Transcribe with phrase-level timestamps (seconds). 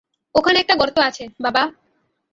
[0.35, 1.63] ওখানে একটা গর্ত আছে, বাবা।